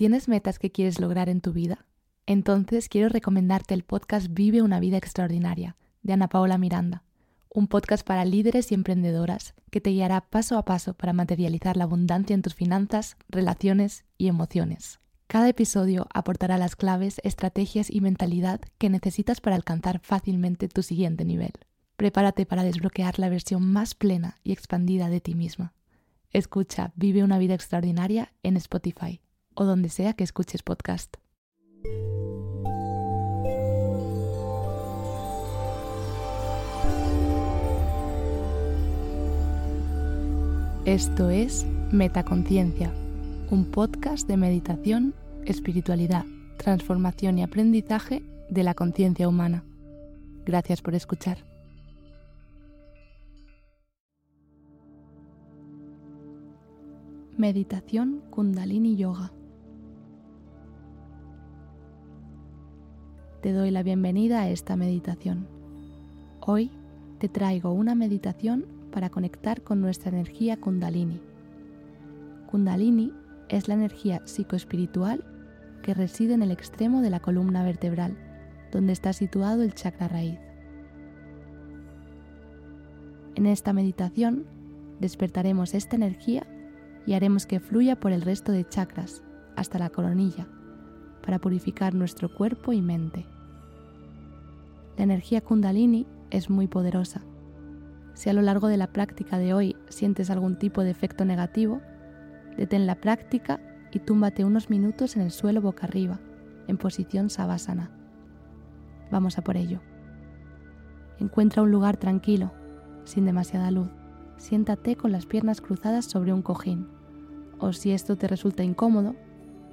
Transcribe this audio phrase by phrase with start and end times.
[0.00, 1.84] ¿Tienes metas que quieres lograr en tu vida?
[2.24, 7.04] Entonces quiero recomendarte el podcast Vive una vida extraordinaria de Ana Paola Miranda,
[7.50, 11.84] un podcast para líderes y emprendedoras que te guiará paso a paso para materializar la
[11.84, 15.00] abundancia en tus finanzas, relaciones y emociones.
[15.26, 21.26] Cada episodio aportará las claves, estrategias y mentalidad que necesitas para alcanzar fácilmente tu siguiente
[21.26, 21.52] nivel.
[21.98, 25.74] Prepárate para desbloquear la versión más plena y expandida de ti misma.
[26.32, 29.20] Escucha Vive una vida extraordinaria en Spotify
[29.60, 31.18] o donde sea que escuches podcast.
[40.86, 42.90] Esto es Metaconciencia,
[43.50, 46.24] un podcast de meditación, espiritualidad,
[46.56, 49.62] transformación y aprendizaje de la conciencia humana.
[50.46, 51.44] Gracias por escuchar.
[57.36, 59.32] Meditación Kundalini Yoga.
[63.40, 65.48] Te doy la bienvenida a esta meditación.
[66.40, 66.70] Hoy
[67.18, 71.22] te traigo una meditación para conectar con nuestra energía Kundalini.
[72.50, 73.14] Kundalini
[73.48, 75.24] es la energía psicoespiritual
[75.82, 78.14] que reside en el extremo de la columna vertebral,
[78.72, 80.38] donde está situado el chakra raíz.
[83.36, 84.44] En esta meditación
[85.00, 86.46] despertaremos esta energía
[87.06, 89.22] y haremos que fluya por el resto de chakras
[89.56, 90.46] hasta la coronilla
[91.20, 93.26] para purificar nuestro cuerpo y mente.
[94.96, 97.22] La energía kundalini es muy poderosa.
[98.14, 101.80] Si a lo largo de la práctica de hoy sientes algún tipo de efecto negativo,
[102.56, 103.60] detén la práctica
[103.92, 106.20] y túmbate unos minutos en el suelo boca arriba,
[106.66, 107.90] en posición savasana.
[109.10, 109.80] Vamos a por ello.
[111.18, 112.52] Encuentra un lugar tranquilo,
[113.04, 113.88] sin demasiada luz.
[114.36, 116.88] Siéntate con las piernas cruzadas sobre un cojín,
[117.58, 119.14] o si esto te resulta incómodo,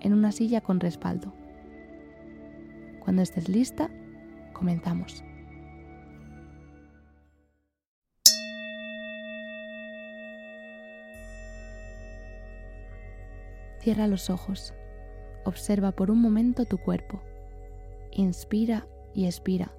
[0.00, 1.32] en una silla con respaldo.
[3.00, 3.90] Cuando estés lista,
[4.52, 5.24] comenzamos.
[13.80, 14.74] Cierra los ojos.
[15.44, 17.22] Observa por un momento tu cuerpo.
[18.12, 19.72] Inspira y expira,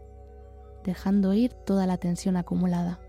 [0.83, 2.99] dejando ir toda la tensión acumulada.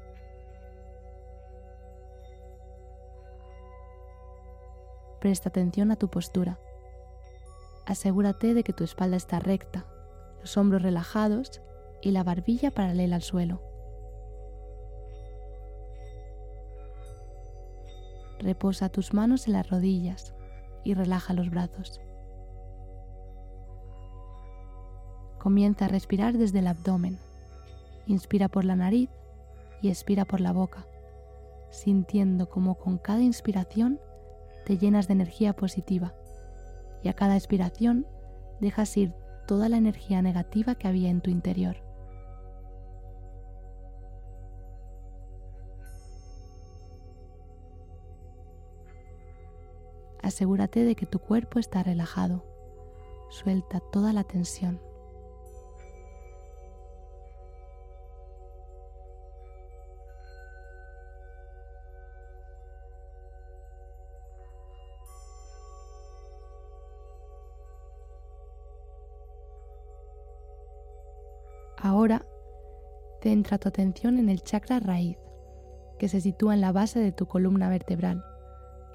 [5.19, 6.59] Presta atención a tu postura.
[7.87, 9.87] Asegúrate de que tu espalda está recta,
[10.41, 11.61] los hombros relajados
[12.01, 13.61] y la barbilla paralela al suelo.
[18.39, 20.35] Reposa tus manos en las rodillas
[20.85, 22.01] y relaja los brazos.
[25.39, 27.19] Comienza a respirar desde el abdomen.
[28.07, 29.11] Inspira por la nariz
[29.81, 30.87] y expira por la boca,
[31.71, 34.01] sintiendo como con cada inspiración
[34.65, 36.15] te llenas de energía positiva
[37.03, 38.07] y a cada expiración
[38.61, 39.15] dejas ir
[39.47, 41.77] toda la energía negativa que había en tu interior.
[50.23, 52.45] Asegúrate de que tu cuerpo está relajado.
[53.29, 54.81] Suelta toda la tensión.
[71.85, 72.25] Ahora,
[73.23, 75.19] centra tu atención en el chakra raíz,
[75.99, 78.25] que se sitúa en la base de tu columna vertebral,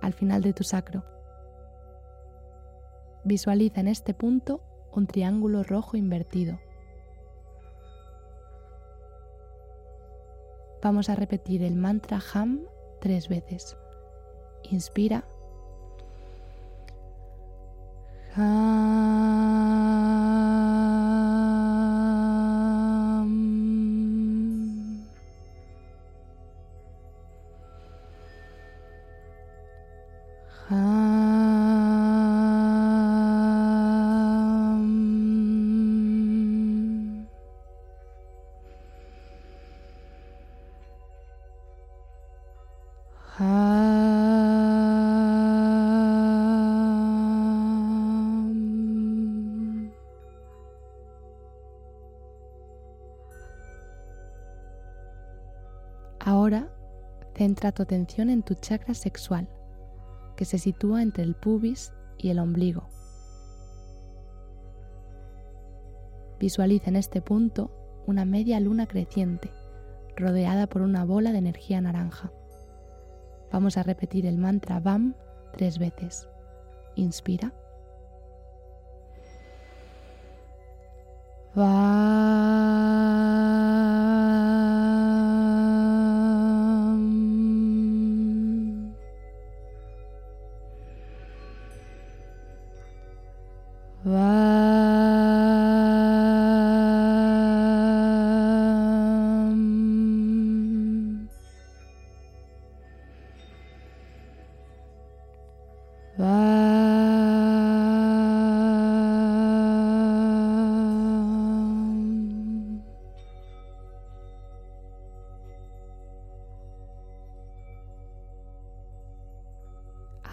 [0.02, 1.04] al final de tu sacro.
[3.26, 4.62] Visualiza en este punto
[4.94, 6.60] un triángulo rojo invertido.
[10.82, 12.62] Vamos a repetir el mantra HAM
[13.02, 13.76] tres veces.
[14.64, 15.26] Inspira.
[18.34, 18.67] Ahora
[57.48, 59.48] Centra tu atención en tu chakra sexual,
[60.36, 62.90] que se sitúa entre el pubis y el ombligo.
[66.42, 67.72] Visualiza en este punto
[68.06, 69.50] una media luna creciente,
[70.18, 72.34] rodeada por una bola de energía naranja.
[73.50, 75.16] Vamos a repetir el mantra BAM
[75.54, 76.28] tres veces.
[76.96, 77.54] Inspira.
[81.58, 82.17] Va.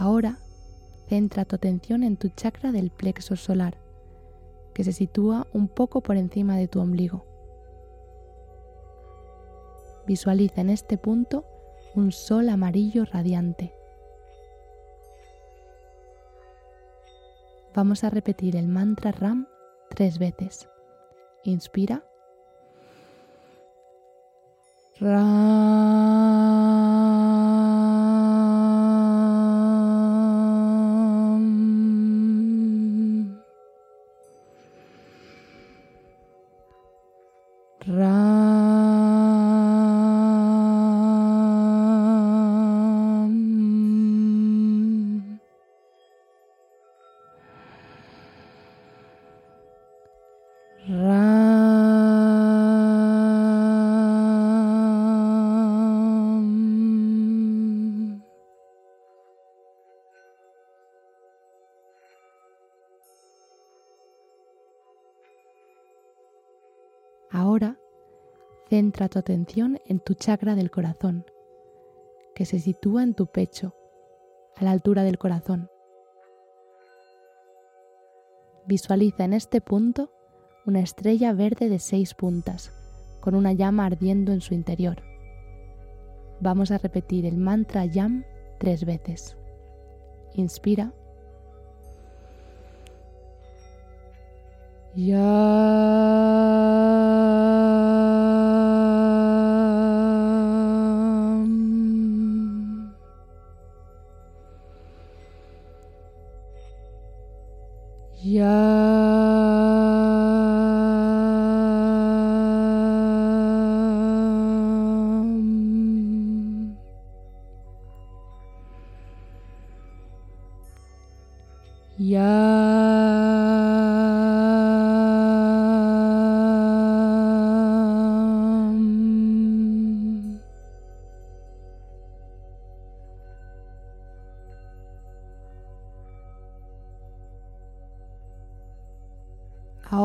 [0.05, 0.37] Ahora
[1.09, 3.79] centra tu atención en tu chakra del plexo solar,
[4.75, 7.25] que se sitúa un poco por encima de tu ombligo.
[10.07, 11.47] Visualiza en este punto
[11.95, 13.75] un sol amarillo radiante.
[17.75, 19.49] Vamos a repetir el mantra Ram
[19.89, 20.69] tres veces.
[21.45, 22.05] Inspira.
[25.01, 25.94] Ahora
[68.75, 71.25] centra tu atención en tu chakra del corazón,
[72.35, 73.73] que se sitúa en tu pecho,
[74.57, 75.71] a la altura del corazón.
[78.67, 80.11] Visualiza en este punto
[80.67, 82.73] una estrella verde de seis puntas,
[83.21, 85.05] con una llama ardiendo en su interior.
[86.41, 88.25] Vamos a repetir el mantra Yam
[88.59, 89.37] tres veces.
[90.35, 90.93] Inspira.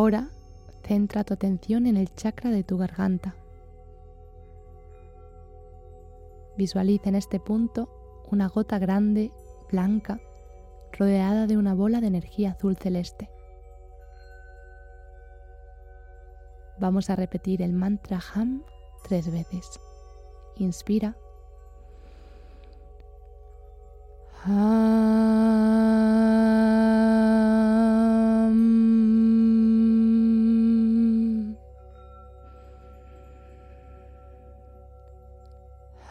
[0.10, 0.28] Ahora
[0.88, 3.36] centra tu atención en el chakra de tu garganta.
[6.58, 9.32] Visualiza en este punto una gota grande,
[9.72, 10.20] blanca,
[10.98, 13.30] rodeada de una bola de energía azul celeste.
[16.80, 18.64] Vamos a repetir el mantra Ham
[19.08, 19.80] tres veces.
[20.58, 21.16] Inspira.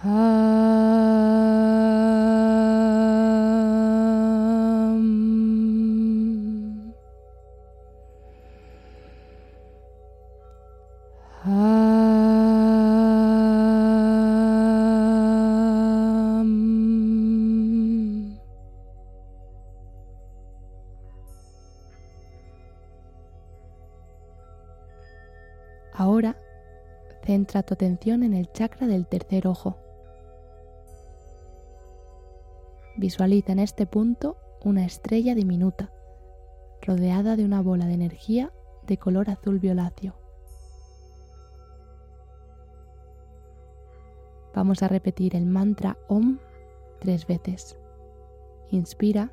[0.00, 0.76] Ahora
[27.24, 29.87] centra tu atención en el chakra del tercer ojo.
[32.98, 35.92] Visualiza en este punto una estrella diminuta,
[36.82, 38.52] rodeada de una bola de energía
[38.88, 40.16] de color azul violáceo.
[44.52, 46.40] Vamos a repetir el mantra OM
[46.98, 47.78] tres veces.
[48.70, 49.30] Inspira.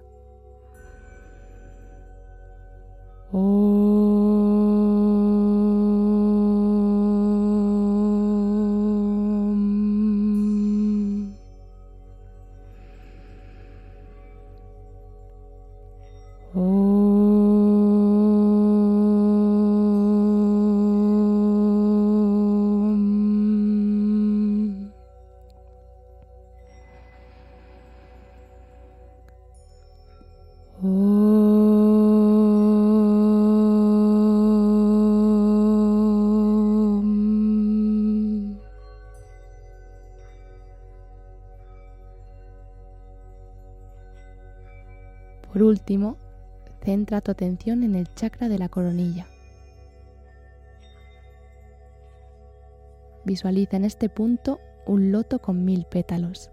[45.56, 46.18] Por último,
[46.84, 49.26] centra tu atención en el chakra de la coronilla.
[53.24, 56.52] Visualiza en este punto un loto con mil pétalos.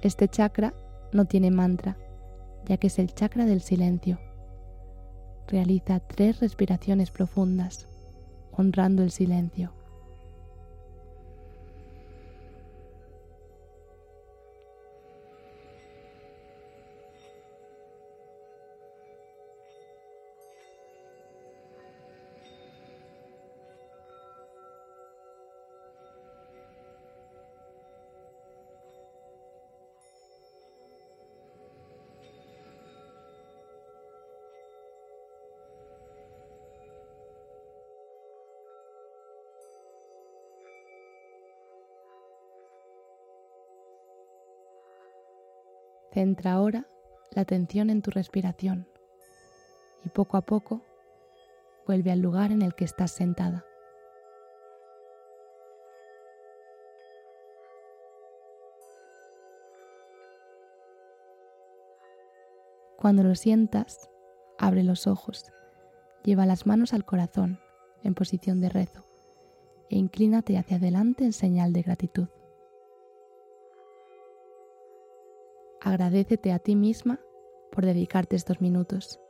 [0.00, 0.74] Este chakra
[1.10, 1.96] no tiene mantra,
[2.64, 4.20] ya que es el chakra del silencio.
[5.48, 7.88] Realiza tres respiraciones profundas,
[8.52, 9.72] honrando el silencio.
[46.12, 46.86] Centra ahora
[47.30, 48.86] la atención en tu respiración
[50.04, 50.82] y poco a poco
[51.86, 53.64] vuelve al lugar en el que estás sentada.
[62.98, 64.10] Cuando lo sientas,
[64.58, 65.50] abre los ojos,
[66.22, 67.58] lleva las manos al corazón
[68.04, 69.04] en posición de rezo
[69.88, 72.28] e inclínate hacia adelante en señal de gratitud.
[75.84, 77.18] Agradecete a ti misma
[77.72, 79.20] por dedicarte estos minutos.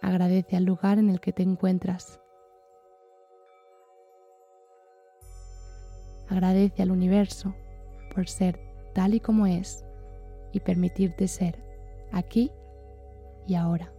[0.00, 2.20] Agradece al lugar en el que te encuentras.
[6.28, 7.52] Agradece al universo
[8.14, 8.60] por ser
[8.94, 9.84] tal y como es
[10.52, 11.58] y permitirte ser
[12.12, 12.52] aquí
[13.48, 13.92] y ahora.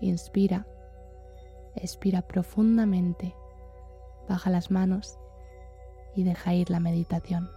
[0.00, 0.66] Inspira,
[1.74, 3.34] expira profundamente,
[4.26, 5.19] baja las manos
[6.14, 7.50] y deja ir la meditación.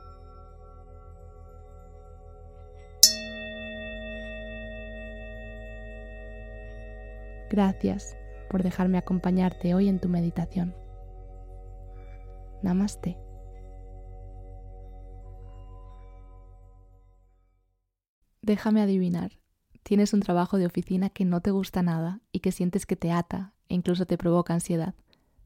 [7.49, 8.17] Gracias
[8.49, 10.75] por dejarme acompañarte hoy en tu meditación.
[12.63, 13.17] Namaste.
[18.41, 19.39] Déjame adivinar.
[19.83, 23.11] Tienes un trabajo de oficina que no te gusta nada y que sientes que te
[23.11, 24.95] ata e incluso te provoca ansiedad.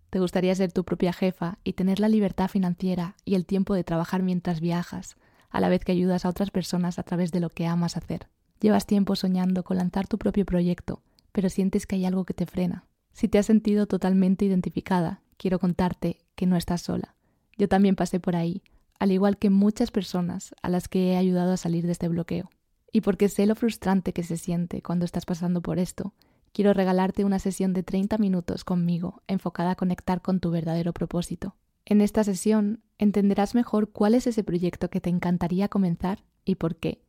[0.09, 3.83] Te gustaría ser tu propia jefa y tener la libertad financiera y el tiempo de
[3.83, 5.17] trabajar mientras viajas,
[5.49, 8.27] a la vez que ayudas a otras personas a través de lo que amas hacer.
[8.59, 12.45] Llevas tiempo soñando con lanzar tu propio proyecto, pero sientes que hay algo que te
[12.45, 12.85] frena.
[13.13, 17.15] Si te has sentido totalmente identificada, quiero contarte que no estás sola.
[17.57, 18.63] Yo también pasé por ahí,
[18.99, 22.49] al igual que muchas personas a las que he ayudado a salir de este bloqueo.
[22.91, 26.13] Y porque sé lo frustrante que se siente cuando estás pasando por esto,
[26.53, 31.55] quiero regalarte una sesión de 30 minutos conmigo enfocada a conectar con tu verdadero propósito.
[31.85, 36.75] En esta sesión entenderás mejor cuál es ese proyecto que te encantaría comenzar y por
[36.75, 37.01] qué.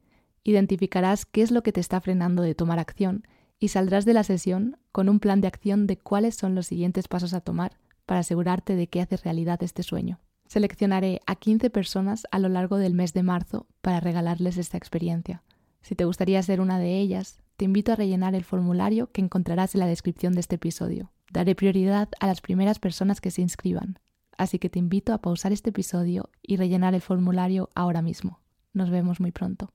[0.45, 3.27] Identificarás qué es lo que te está frenando de tomar acción
[3.59, 7.09] y saldrás de la sesión con un plan de acción de cuáles son los siguientes
[7.09, 7.77] pasos a tomar
[8.07, 10.21] para asegurarte de que haces realidad este sueño.
[10.47, 15.43] Seleccionaré a 15 personas a lo largo del mes de marzo para regalarles esta experiencia.
[15.83, 19.75] Si te gustaría ser una de ellas, te invito a rellenar el formulario que encontrarás
[19.75, 21.11] en la descripción de este episodio.
[21.33, 23.99] Daré prioridad a las primeras personas que se inscriban,
[24.37, 28.39] así que te invito a pausar este episodio y rellenar el formulario ahora mismo.
[28.75, 29.73] Nos vemos muy pronto.